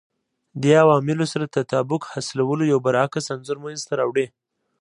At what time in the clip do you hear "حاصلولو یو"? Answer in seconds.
2.11-2.79